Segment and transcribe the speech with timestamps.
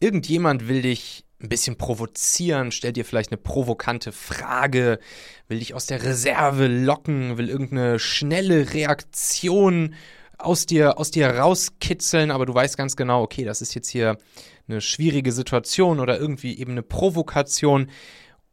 [0.00, 4.98] Irgendjemand will dich ein bisschen provozieren, stellt dir vielleicht eine provokante Frage,
[5.48, 9.94] will dich aus der Reserve locken, will irgendeine schnelle Reaktion
[10.36, 14.18] aus dir, aus dir rauskitzeln, aber du weißt ganz genau, okay, das ist jetzt hier
[14.68, 17.90] eine schwierige Situation oder irgendwie eben eine Provokation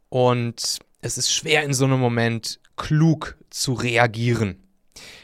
[0.08, 4.64] und es ist schwer in so einem Moment klug zu reagieren.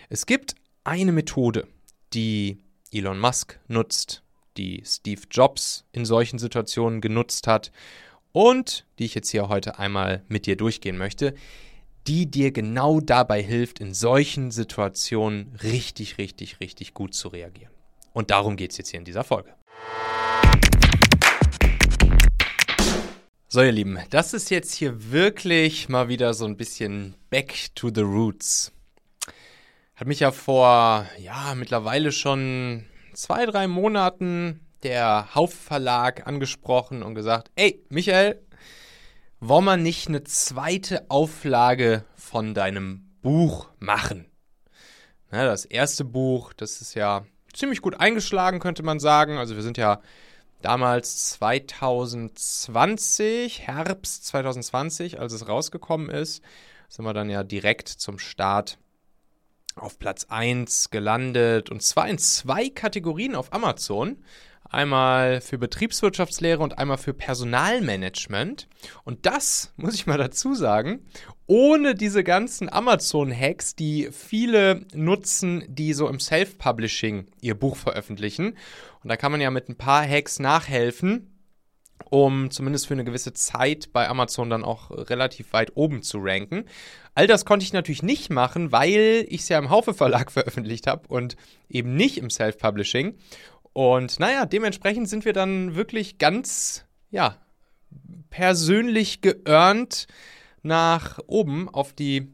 [0.09, 0.55] Es gibt
[0.85, 1.67] eine Methode,
[2.13, 2.59] die
[2.93, 4.23] Elon Musk nutzt,
[4.57, 7.73] die Steve Jobs in solchen Situationen genutzt hat
[8.33, 11.35] und die ich jetzt hier heute einmal mit dir durchgehen möchte,
[12.07, 17.73] die dir genau dabei hilft, in solchen Situationen richtig, richtig, richtig gut zu reagieren.
[18.13, 19.55] Und darum geht es jetzt hier in dieser Folge.
[23.49, 27.91] So, ihr Lieben, das ist jetzt hier wirklich mal wieder so ein bisschen Back to
[27.95, 28.73] the Roots.
[29.95, 37.15] Hat mich ja vor, ja, mittlerweile schon zwei, drei Monaten der Haufe Verlag angesprochen und
[37.15, 38.43] gesagt, ey, Michael,
[39.41, 44.27] wollen wir nicht eine zweite Auflage von deinem Buch machen?
[45.31, 49.39] Ja, das erste Buch, das ist ja ziemlich gut eingeschlagen, könnte man sagen.
[49.39, 50.01] Also wir sind ja
[50.61, 56.43] damals 2020, Herbst 2020, als es rausgekommen ist,
[56.89, 58.79] sind wir dann ja direkt zum Start
[59.77, 64.19] auf Platz 1 gelandet und zwar in zwei Kategorien auf Amazon.
[64.69, 68.69] Einmal für Betriebswirtschaftslehre und einmal für Personalmanagement.
[69.05, 71.05] Und das, muss ich mal dazu sagen,
[71.47, 78.57] ohne diese ganzen Amazon-Hacks, die viele nutzen, die so im Self-Publishing ihr Buch veröffentlichen.
[79.03, 81.32] Und da kann man ja mit ein paar Hacks nachhelfen,
[82.11, 86.65] um zumindest für eine gewisse Zeit bei Amazon dann auch relativ weit oben zu ranken.
[87.15, 90.87] All das konnte ich natürlich nicht machen, weil ich es ja im Haufe Verlag veröffentlicht
[90.87, 91.37] habe und
[91.69, 93.17] eben nicht im Self-Publishing.
[93.73, 97.39] Und naja, dementsprechend sind wir dann wirklich ganz, ja,
[98.31, 100.07] persönlich geearnt
[100.63, 102.33] nach oben auf die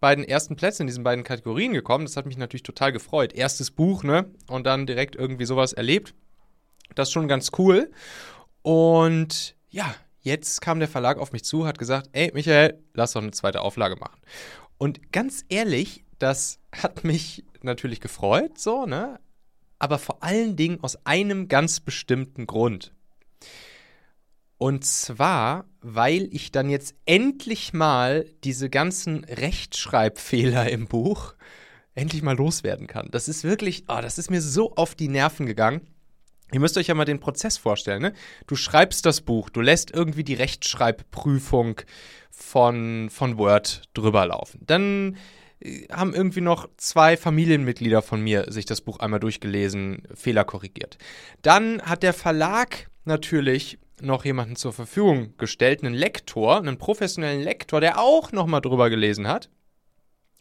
[0.00, 2.06] beiden ersten Plätze in diesen beiden Kategorien gekommen.
[2.06, 3.34] Das hat mich natürlich total gefreut.
[3.34, 4.30] Erstes Buch, ne?
[4.48, 6.14] Und dann direkt irgendwie sowas erlebt.
[6.94, 7.90] Das ist schon ganz cool.
[8.62, 13.22] Und ja, jetzt kam der Verlag auf mich zu, hat gesagt, ey Michael, lass doch
[13.22, 14.20] eine zweite Auflage machen.
[14.78, 19.18] Und ganz ehrlich, das hat mich natürlich gefreut, so, ne?
[19.80, 22.92] aber vor allen Dingen aus einem ganz bestimmten Grund.
[24.58, 31.34] Und zwar, weil ich dann jetzt endlich mal diese ganzen Rechtschreibfehler im Buch
[31.94, 33.08] endlich mal loswerden kann.
[33.10, 35.80] Das ist wirklich, oh, das ist mir so auf die Nerven gegangen.
[36.52, 38.02] Ihr müsst euch ja mal den Prozess vorstellen.
[38.02, 38.12] Ne?
[38.46, 41.80] Du schreibst das Buch, du lässt irgendwie die Rechtschreibprüfung
[42.30, 44.60] von, von Word drüber laufen.
[44.66, 45.16] Dann
[45.92, 50.96] haben irgendwie noch zwei Familienmitglieder von mir sich das Buch einmal durchgelesen, Fehler korrigiert.
[51.42, 57.80] Dann hat der Verlag natürlich noch jemanden zur Verfügung gestellt, einen Lektor, einen professionellen Lektor,
[57.80, 59.50] der auch nochmal drüber gelesen hat.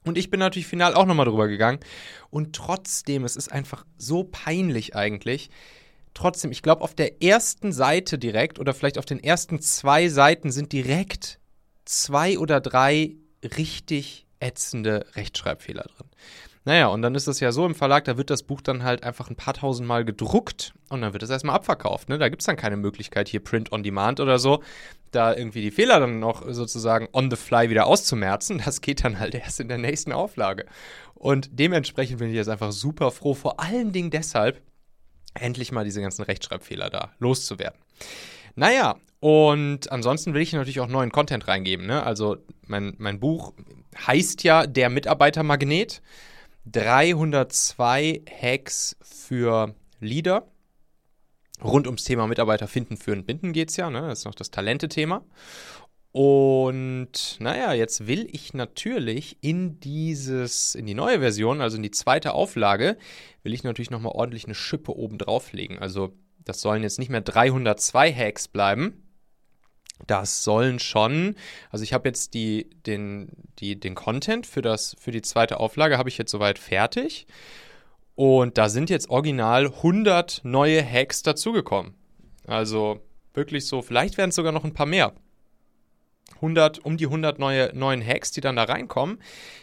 [0.06, 1.80] Und ich bin natürlich final auch nochmal drüber gegangen.
[2.30, 5.50] Und trotzdem, es ist einfach so peinlich eigentlich.
[6.14, 10.52] Trotzdem, ich glaube, auf der ersten Seite direkt oder vielleicht auf den ersten zwei Seiten
[10.52, 11.40] sind direkt
[11.86, 16.08] zwei oder drei richtig ätzende Rechtschreibfehler drin.
[16.66, 19.04] Naja, und dann ist es ja so im Verlag, da wird das Buch dann halt
[19.04, 22.10] einfach ein paar tausend Mal gedruckt und dann wird es erstmal abverkauft.
[22.10, 22.18] Ne?
[22.18, 24.62] Da gibt es dann keine Möglichkeit, hier Print on Demand oder so,
[25.12, 28.62] da irgendwie die Fehler dann noch sozusagen on the fly wieder auszumerzen.
[28.64, 30.66] Das geht dann halt erst in der nächsten Auflage.
[31.16, 34.62] Und dementsprechend bin ich jetzt einfach super froh, vor allen Dingen deshalb,
[35.42, 37.80] endlich mal diese ganzen Rechtschreibfehler da loszuwerden.
[38.56, 41.86] Naja, und ansonsten will ich natürlich auch neuen Content reingeben.
[41.86, 42.04] Ne?
[42.04, 43.54] Also mein, mein Buch
[44.08, 46.02] heißt ja Der Mitarbeitermagnet.
[46.66, 50.48] 302 Hacks für Leader.
[51.64, 53.90] Rund ums Thema Mitarbeiter finden, führen, binden geht es ja.
[53.90, 54.02] Ne?
[54.02, 55.26] Das ist noch das Talente-Thema.
[56.12, 61.92] Und naja, jetzt will ich natürlich in dieses, in die neue Version, also in die
[61.92, 62.98] zweite Auflage,
[63.44, 65.78] will ich natürlich nochmal ordentlich eine Schippe oben drauflegen.
[65.78, 69.04] Also das sollen jetzt nicht mehr 302 Hacks bleiben,
[70.08, 71.36] das sollen schon,
[71.70, 73.30] also ich habe jetzt die, den,
[73.60, 77.28] die, den Content für, das, für die zweite Auflage habe ich jetzt soweit fertig.
[78.16, 81.94] Und da sind jetzt original 100 neue Hacks dazugekommen.
[82.46, 83.02] Also
[83.34, 85.14] wirklich so, vielleicht werden es sogar noch ein paar mehr.
[86.40, 89.20] 100, um die 100 neue, neuen Hacks, die dann da reinkommen.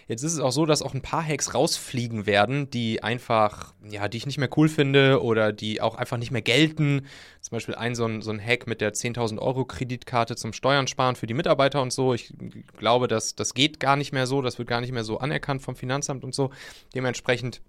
[0.08, 4.08] Jetzt ist es auch so, dass auch ein paar Hacks rausfliegen werden, die einfach, ja,
[4.08, 7.06] die ich nicht mehr cool finde oder die auch einfach nicht mehr gelten.
[7.40, 10.86] Zum Beispiel ein so ein, so ein Hack mit der 10.000 Euro Kreditkarte zum Steuern
[10.86, 12.14] sparen für die Mitarbeiter und so.
[12.14, 12.32] Ich
[12.76, 15.62] glaube, dass das geht gar nicht mehr so, das wird gar nicht mehr so anerkannt
[15.62, 16.50] vom Finanzamt und so.
[16.94, 17.62] Dementsprechend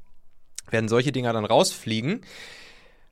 [0.69, 2.21] werden solche Dinger dann rausfliegen.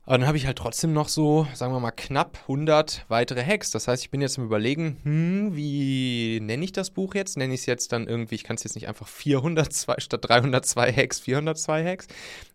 [0.06, 3.72] Aber dann habe ich halt trotzdem noch so, sagen wir mal, knapp 100 weitere Hacks.
[3.72, 7.36] Das heißt, ich bin jetzt am Überlegen, hm, wie nenne ich das Buch jetzt?
[7.36, 10.92] Nenne ich es jetzt dann irgendwie, ich kann es jetzt nicht einfach 402 statt 302
[10.92, 12.06] Hacks, 402 Hacks,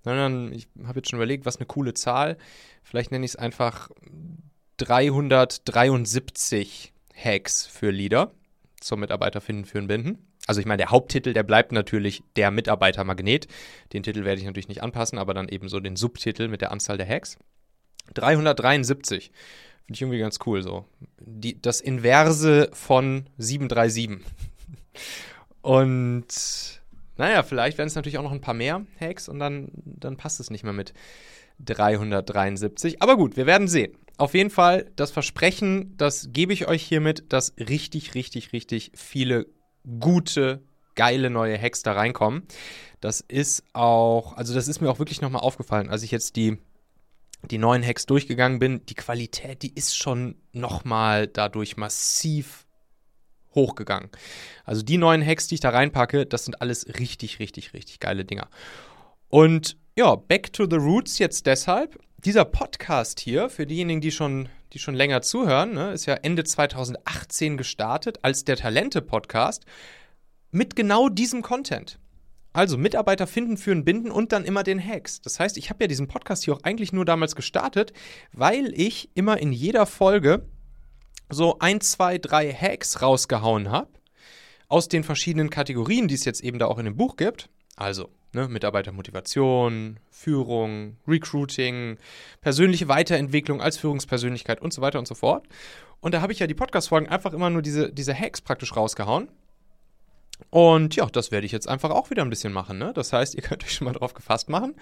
[0.01, 2.37] sondern ich habe jetzt schon überlegt, was eine coole Zahl.
[2.83, 3.89] Vielleicht nenne ich es einfach
[4.77, 8.31] 373 Hacks für Leader
[8.79, 10.30] zum Mitarbeiter finden, führen, binden.
[10.47, 13.47] Also ich meine, der Haupttitel, der bleibt natürlich der Mitarbeitermagnet.
[13.93, 16.71] Den Titel werde ich natürlich nicht anpassen, aber dann eben so den Subtitel mit der
[16.71, 17.37] Anzahl der Hacks.
[18.13, 19.31] 373.
[19.85, 20.85] Finde ich irgendwie ganz cool so.
[21.19, 24.19] Die, das Inverse von 737.
[25.61, 26.25] und
[27.17, 30.39] naja, vielleicht werden es natürlich auch noch ein paar mehr Hacks und dann, dann passt
[30.39, 30.93] es nicht mehr mit
[31.59, 33.01] 373.
[33.01, 33.95] Aber gut, wir werden sehen.
[34.17, 39.47] Auf jeden Fall, das Versprechen, das gebe ich euch hiermit, dass richtig, richtig, richtig viele
[39.99, 40.63] gute,
[40.95, 42.43] geile neue Hacks da reinkommen.
[42.99, 46.57] Das ist auch, also das ist mir auch wirklich nochmal aufgefallen, als ich jetzt die,
[47.49, 48.85] die neuen Hacks durchgegangen bin.
[48.85, 52.65] Die Qualität, die ist schon nochmal dadurch massiv
[53.55, 54.09] hochgegangen.
[54.63, 58.23] Also die neuen Hacks, die ich da reinpacke, das sind alles richtig, richtig, richtig geile
[58.23, 58.47] Dinger.
[59.29, 61.99] Und ja, back to the roots jetzt deshalb.
[62.23, 66.43] Dieser Podcast hier, für diejenigen, die schon die schon länger zuhören, ne, ist ja Ende
[66.43, 69.65] 2018 gestartet als der Talente-Podcast
[70.51, 71.99] mit genau diesem Content.
[72.53, 75.21] Also Mitarbeiter finden, führen, binden und dann immer den Hacks.
[75.21, 77.91] Das heißt, ich habe ja diesen Podcast hier auch eigentlich nur damals gestartet,
[78.33, 80.45] weil ich immer in jeder Folge
[81.29, 83.89] so ein, zwei, drei Hacks rausgehauen habe
[84.67, 87.49] aus den verschiedenen Kategorien, die es jetzt eben da auch in dem Buch gibt.
[87.77, 91.97] Also Ne, Mitarbeitermotivation, Führung, Recruiting,
[92.39, 95.45] persönliche Weiterentwicklung als Führungspersönlichkeit und so weiter und so fort.
[95.99, 99.27] Und da habe ich ja die Podcast-Folgen einfach immer nur diese, diese Hacks praktisch rausgehauen.
[100.49, 102.77] Und ja, das werde ich jetzt einfach auch wieder ein bisschen machen.
[102.77, 102.93] Ne?
[102.93, 104.75] Das heißt, ihr könnt euch schon mal darauf gefasst machen,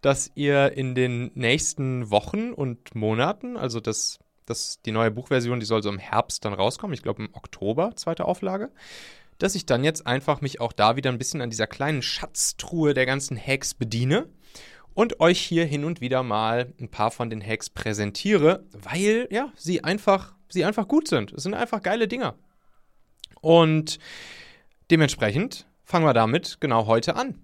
[0.00, 5.66] dass ihr in den nächsten Wochen und Monaten, also das, das, die neue Buchversion, die
[5.66, 8.70] soll so im Herbst dann rauskommen, ich glaube im Oktober, zweite Auflage,
[9.42, 12.94] dass ich dann jetzt einfach mich auch da wieder ein bisschen an dieser kleinen Schatztruhe
[12.94, 14.28] der ganzen Hacks bediene
[14.94, 19.52] und euch hier hin und wieder mal ein paar von den Hacks präsentiere, weil ja,
[19.56, 21.32] sie einfach, sie einfach gut sind.
[21.32, 22.36] Es sind einfach geile Dinger.
[23.40, 23.98] Und
[24.90, 27.38] dementsprechend fangen wir damit genau heute an.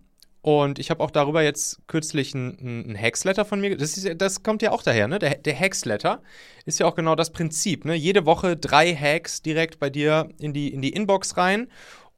[0.48, 3.76] Und ich habe auch darüber jetzt kürzlich ein, ein Hacksletter von mir.
[3.76, 5.18] Das, ist, das kommt ja auch daher, ne?
[5.18, 6.22] Der, der Hacksletter
[6.64, 7.94] ist ja auch genau das Prinzip, ne?
[7.94, 11.68] Jede Woche drei Hacks direkt bei dir in die, in die Inbox rein.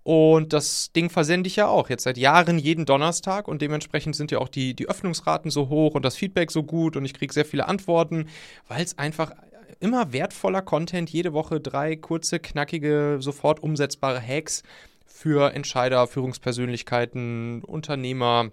[0.05, 4.31] Und das Ding versende ich ja auch jetzt seit Jahren jeden Donnerstag und dementsprechend sind
[4.31, 7.35] ja auch die, die Öffnungsraten so hoch und das Feedback so gut und ich kriege
[7.35, 8.29] sehr viele Antworten,
[8.69, 9.33] weil es einfach
[9.81, 14.63] immer wertvoller Content, jede Woche drei kurze, knackige, sofort umsetzbare Hacks
[15.13, 18.53] für Entscheider, Führungspersönlichkeiten, Unternehmer,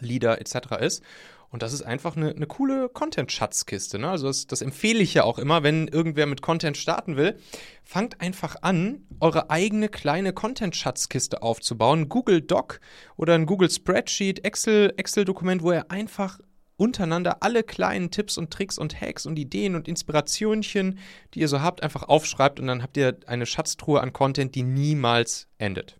[0.00, 0.76] Leader etc.
[0.80, 1.02] ist.
[1.50, 3.98] Und das ist einfach eine, eine coole Content-Schatzkiste.
[3.98, 4.08] Ne?
[4.08, 7.38] Also das, das, empfehle ich ja auch immer, wenn irgendwer mit Content starten will.
[7.82, 12.08] Fangt einfach an, eure eigene kleine Content-Schatzkiste aufzubauen.
[12.08, 12.80] Google Doc
[13.16, 16.38] oder ein Google Spreadsheet, Excel, Excel-Dokument, wo ihr einfach
[16.80, 20.98] untereinander alle kleinen Tipps und Tricks und Hacks und Ideen und Inspirationchen,
[21.34, 24.62] die ihr so habt, einfach aufschreibt und dann habt ihr eine Schatztruhe an Content, die
[24.62, 25.98] niemals endet.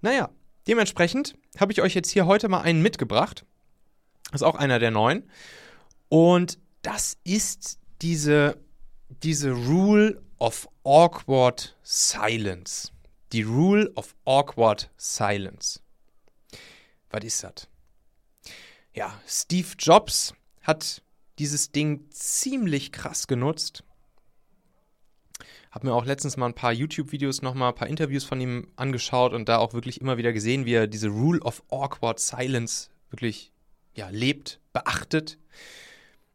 [0.00, 0.30] Naja,
[0.66, 3.44] dementsprechend habe ich euch jetzt hier heute mal einen mitgebracht.
[4.32, 5.30] Das ist auch einer der neuen.
[6.08, 8.56] Und das ist diese,
[9.22, 12.90] diese Rule of Awkward Silence.
[13.32, 15.80] Die Rule of Awkward Silence.
[17.10, 17.68] Was ist das?
[18.94, 21.02] Ja, Steve Jobs hat
[21.38, 23.84] dieses Ding ziemlich krass genutzt.
[25.70, 29.32] Hab mir auch letztens mal ein paar YouTube-Videos nochmal, ein paar Interviews von ihm angeschaut
[29.32, 33.52] und da auch wirklich immer wieder gesehen, wie er diese Rule of Awkward Silence wirklich
[33.94, 35.38] ja, lebt, beachtet.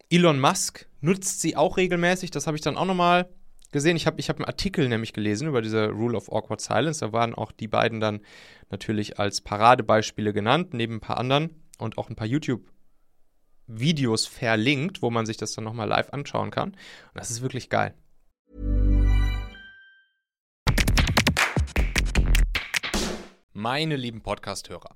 [0.10, 3.28] Elon Musk nutzt sie auch regelmäßig, das habe ich dann auch nochmal
[3.72, 3.98] gesehen.
[3.98, 7.00] Ich habe ich hab einen Artikel nämlich gelesen über diese Rule of Awkward Silence.
[7.00, 8.22] Da waren auch die beiden dann
[8.70, 15.10] natürlich als Paradebeispiele genannt, neben ein paar anderen und auch ein paar YouTube-Videos verlinkt, wo
[15.10, 16.72] man sich das dann nochmal live anschauen kann.
[16.72, 16.80] Und
[17.16, 17.94] das ist wirklich geil.
[23.54, 24.96] Meine lieben Podcast-Hörer.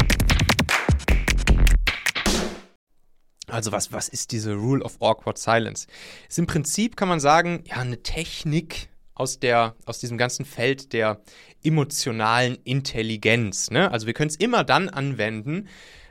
[3.51, 5.87] Also was, was ist diese Rule of Awkward Silence?
[6.29, 10.93] Ist im Prinzip, kann man sagen, ja, eine Technik aus, der, aus diesem ganzen Feld
[10.93, 11.21] der
[11.63, 13.69] emotionalen Intelligenz.
[13.69, 13.91] Ne?
[13.91, 15.67] Also wir können es immer dann anwenden,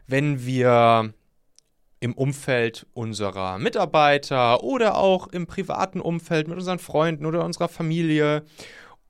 [0.06, 1.14] wenn wir
[2.00, 8.44] im Umfeld unserer Mitarbeiter oder auch im privaten Umfeld mit unseren Freunden oder unserer Familie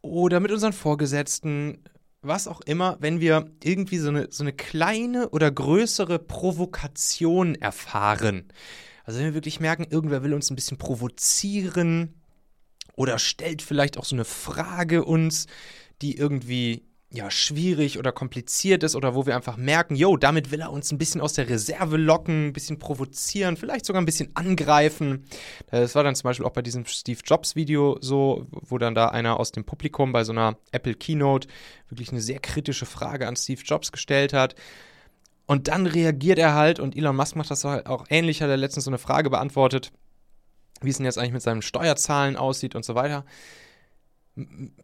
[0.02, 1.84] oder mit unseren Vorgesetzten
[2.22, 8.52] was auch immer, wenn wir irgendwie so eine, so eine kleine oder größere Provokation erfahren.
[9.04, 12.20] Also wenn wir wirklich merken, irgendwer will uns ein bisschen provozieren
[12.94, 15.46] oder stellt vielleicht auch so eine Frage uns,
[16.02, 20.60] die irgendwie ja, schwierig oder kompliziert ist oder wo wir einfach merken, yo, damit will
[20.60, 24.30] er uns ein bisschen aus der Reserve locken, ein bisschen provozieren, vielleicht sogar ein bisschen
[24.34, 25.24] angreifen.
[25.72, 29.08] Das war dann zum Beispiel auch bei diesem Steve Jobs Video so, wo dann da
[29.08, 31.48] einer aus dem Publikum bei so einer Apple Keynote
[31.88, 34.54] wirklich eine sehr kritische Frage an Steve Jobs gestellt hat.
[35.46, 38.56] Und dann reagiert er halt und Elon Musk macht das halt auch ähnlich, hat er
[38.56, 39.90] letztens so eine Frage beantwortet,
[40.80, 43.24] wie es denn jetzt eigentlich mit seinen Steuerzahlen aussieht und so weiter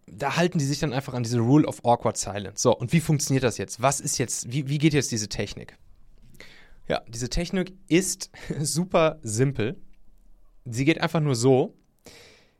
[0.06, 2.62] da halten die sich dann einfach an diese Rule of Awkward Silence.
[2.62, 3.80] So, und wie funktioniert das jetzt?
[3.80, 5.76] Was ist jetzt, wie, wie geht jetzt diese Technik?
[6.88, 9.80] Ja, diese Technik ist super simpel.
[10.64, 11.74] Sie geht einfach nur so.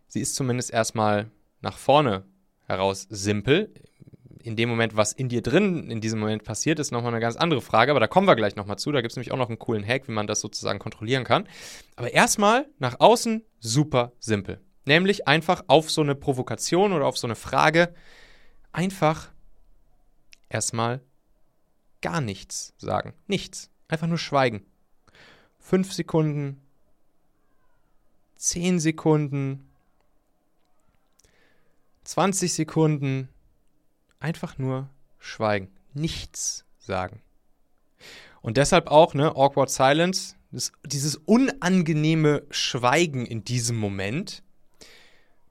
[0.09, 2.25] Sie ist zumindest erstmal nach vorne
[2.67, 3.73] heraus simpel.
[4.43, 7.35] In dem Moment, was in dir drin in diesem Moment passiert, ist nochmal eine ganz
[7.35, 8.93] andere Frage, aber da kommen wir gleich nochmal zu.
[8.93, 11.49] Da gibt es nämlich auch noch einen coolen Hack, wie man das sozusagen kontrollieren kann.
[11.97, 14.61] Aber erstmal nach außen super simpel.
[14.87, 17.93] Nämlich einfach auf so eine Provokation oder auf so eine Frage
[18.73, 19.31] einfach
[20.49, 21.01] erstmal
[22.01, 23.13] gar nichts sagen.
[23.27, 23.71] Nichts.
[23.89, 24.65] Einfach nur schweigen.
[25.59, 26.61] Fünf Sekunden,
[28.37, 29.69] zehn Sekunden,
[32.05, 33.29] 20 Sekunden.
[34.21, 34.89] Einfach nur
[35.19, 35.71] schweigen.
[35.93, 37.21] Nichts sagen.
[38.41, 44.45] Und deshalb auch, ne, Awkward Silence, das, dieses unangenehme Schweigen in diesem Moment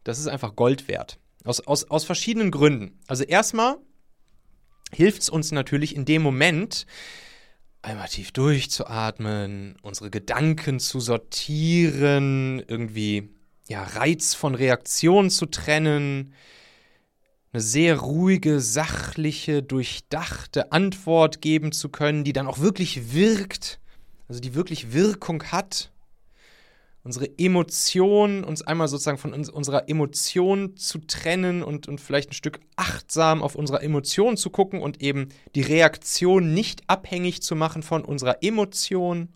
[0.06, 1.20] das ist einfach Gold wert.
[1.44, 2.98] Aus, aus, aus verschiedenen Gründen.
[3.08, 3.76] Also erstmal
[4.94, 6.86] hilft es uns natürlich in dem Moment,
[7.82, 13.30] einmal tief durchzuatmen, unsere Gedanken zu sortieren, irgendwie
[13.68, 16.34] ja, Reiz von Reaktion zu trennen,
[17.52, 23.80] eine sehr ruhige, sachliche, durchdachte Antwort geben zu können, die dann auch wirklich wirkt,
[24.28, 25.92] also die wirklich Wirkung hat
[27.06, 32.34] unsere Emotionen, uns einmal sozusagen von uns, unserer Emotion zu trennen und, und vielleicht ein
[32.34, 37.84] Stück achtsam auf unsere Emotionen zu gucken und eben die Reaktion nicht abhängig zu machen
[37.84, 39.30] von unserer Emotion.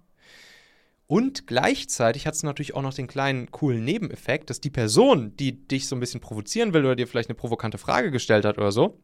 [1.05, 5.67] Und gleichzeitig hat es natürlich auch noch den kleinen coolen Nebeneffekt, dass die Person, die
[5.67, 8.71] dich so ein bisschen provozieren will oder dir vielleicht eine provokante Frage gestellt hat oder
[8.71, 8.99] so,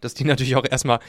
[0.00, 1.00] dass die natürlich auch erstmal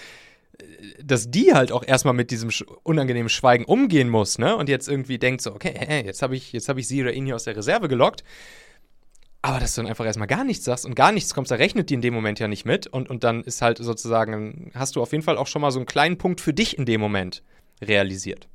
[1.04, 2.50] dass die halt auch erstmal mit diesem
[2.84, 4.56] unangenehmen Schweigen umgehen muss, ne?
[4.56, 7.26] Und jetzt irgendwie denkt so, okay, hey, jetzt habe ich, hab ich sie oder ihn
[7.26, 8.24] hier aus der Reserve gelockt.
[9.44, 11.90] Aber dass du dann einfach erstmal gar nichts sagst und gar nichts kommst, da rechnet
[11.90, 12.86] die in dem Moment ja nicht mit.
[12.88, 15.80] Und, und dann ist halt sozusagen, hast du auf jeden Fall auch schon mal so
[15.80, 17.42] einen kleinen Punkt für dich in dem Moment
[17.82, 18.48] realisiert.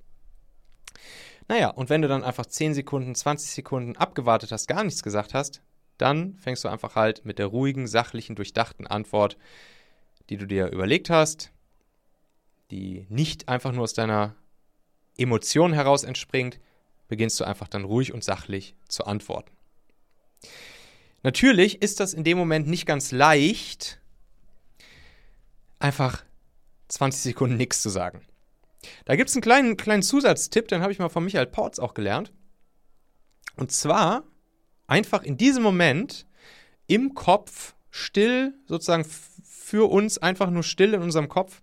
[1.48, 5.34] Naja, und wenn du dann einfach 10 Sekunden, 20 Sekunden abgewartet hast, gar nichts gesagt
[5.34, 5.62] hast,
[5.98, 9.36] dann fängst du einfach halt mit der ruhigen, sachlichen, durchdachten Antwort,
[10.28, 11.52] die du dir überlegt hast,
[12.70, 14.34] die nicht einfach nur aus deiner
[15.16, 16.58] Emotion heraus entspringt,
[17.08, 19.52] beginnst du einfach dann ruhig und sachlich zu antworten.
[21.22, 24.00] Natürlich ist das in dem Moment nicht ganz leicht,
[25.78, 26.24] einfach
[26.88, 28.22] 20 Sekunden nichts zu sagen.
[29.04, 31.94] Da gibt es einen kleinen, kleinen Zusatztipp, den habe ich mal von Michael Porz auch
[31.94, 32.32] gelernt.
[33.56, 34.24] Und zwar
[34.86, 36.26] einfach in diesem Moment
[36.86, 41.62] im Kopf still, sozusagen für uns einfach nur still in unserem Kopf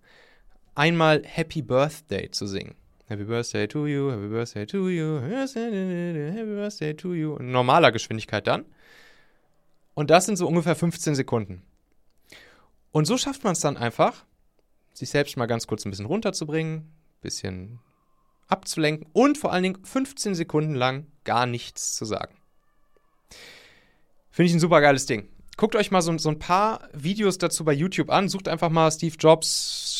[0.74, 2.74] einmal Happy Birthday zu singen.
[3.06, 7.36] Happy Birthday to you, Happy Birthday to you, Happy Birthday to you.
[7.36, 8.64] In normaler Geschwindigkeit dann.
[9.94, 11.62] Und das sind so ungefähr 15 Sekunden.
[12.90, 14.24] Und so schafft man es dann einfach,
[14.92, 17.80] sich selbst mal ganz kurz ein bisschen runterzubringen, ein bisschen
[18.48, 22.36] abzulenken und vor allen Dingen 15 Sekunden lang gar nichts zu sagen.
[24.30, 27.64] Finde ich ein super geiles Ding guckt euch mal so, so, ein paar Videos dazu
[27.64, 28.28] bei YouTube an.
[28.28, 29.93] Sucht einfach mal Steve Jobs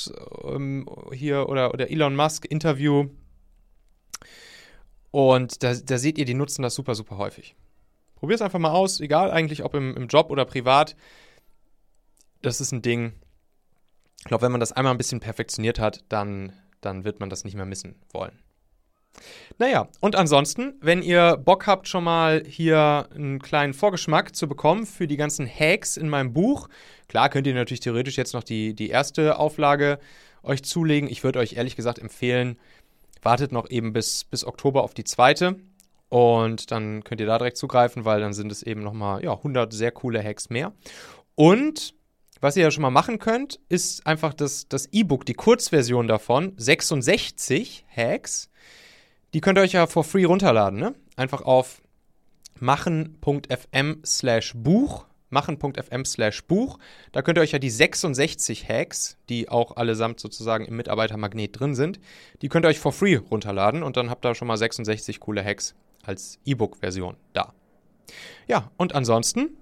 [0.44, 3.08] ähm, hier oder, oder Elon Musk Interview.
[5.10, 7.54] Und da, da seht ihr, die nutzen das super, super häufig.
[8.16, 10.96] Probiert es einfach mal aus, egal eigentlich, ob im, im Job oder privat.
[12.42, 13.12] Das ist ein Ding.
[14.18, 17.44] Ich glaube, wenn man das einmal ein bisschen perfektioniert hat, dann, dann wird man das
[17.44, 18.38] nicht mehr missen wollen.
[19.58, 24.84] Naja, und ansonsten, wenn ihr Bock habt, schon mal hier einen kleinen Vorgeschmack zu bekommen
[24.86, 26.68] für die ganzen Hacks in meinem Buch,
[27.08, 29.98] klar könnt ihr natürlich theoretisch jetzt noch die, die erste Auflage
[30.42, 31.08] euch zulegen.
[31.08, 32.58] Ich würde euch ehrlich gesagt empfehlen,
[33.22, 35.56] wartet noch eben bis, bis Oktober auf die zweite.
[36.08, 39.72] Und dann könnt ihr da direkt zugreifen, weil dann sind es eben nochmal ja, 100
[39.72, 40.72] sehr coole Hacks mehr.
[41.34, 41.94] Und
[42.40, 46.52] was ihr ja schon mal machen könnt, ist einfach das, das E-Book, die Kurzversion davon,
[46.56, 48.50] 66 Hacks.
[49.34, 50.78] Die könnt ihr euch ja for free runterladen.
[50.78, 50.94] Ne?
[51.16, 51.82] Einfach auf
[52.60, 56.78] machen.fm slash Buch machen.fm slash Buch.
[57.12, 61.74] Da könnt ihr euch ja die 66 Hacks, die auch allesamt sozusagen im Mitarbeitermagnet drin
[61.74, 62.00] sind,
[62.40, 65.44] die könnt ihr euch for free runterladen und dann habt ihr schon mal 66 coole
[65.44, 67.52] Hacks als E-Book-Version da.
[68.46, 69.56] Ja, und ansonsten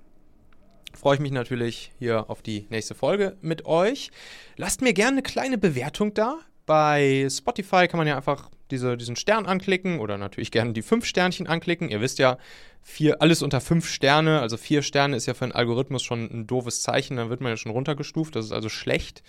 [0.95, 4.11] freue ich mich natürlich hier auf die nächste Folge mit euch.
[4.57, 6.39] Lasst mir gerne eine kleine Bewertung da.
[6.67, 11.05] Bei Spotify kann man ja einfach diese, diesen Stern anklicken oder natürlich gerne die fünf
[11.05, 11.89] Sternchen anklicken.
[11.89, 12.39] Ihr wisst ja,
[12.81, 16.47] vier, alles unter fünf Sterne, also vier Sterne ist ja für einen Algorithmus schon ein
[16.47, 19.23] doofes Zeichen, dann wird man ja schon runtergestuft, das ist also schlecht.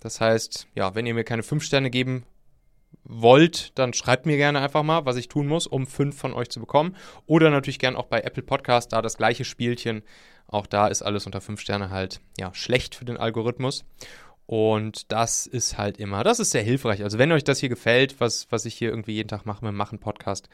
[0.00, 2.24] Das heißt, ja, wenn ihr mir keine fünf Sterne geben
[3.04, 6.50] wollt, dann schreibt mir gerne einfach mal, was ich tun muss, um fünf von euch
[6.50, 6.96] zu bekommen.
[7.26, 10.02] Oder natürlich gerne auch bei Apple Podcast, da das gleiche Spielchen.
[10.48, 13.84] Auch da ist alles unter fünf Sterne halt ja schlecht für den Algorithmus.
[14.46, 17.02] Und das ist halt immer, das ist sehr hilfreich.
[17.02, 19.72] Also wenn euch das hier gefällt, was, was ich hier irgendwie jeden Tag mache mit
[19.72, 20.48] dem Machen-Podcast,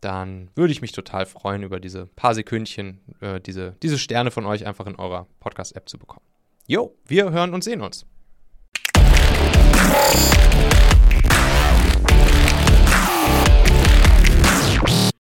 [0.00, 4.46] dann würde ich mich total freuen, über diese paar Sekündchen, äh, diese, diese Sterne von
[4.46, 6.26] euch einfach in eurer Podcast-App zu bekommen.
[6.66, 8.06] Jo, wir hören und sehen uns.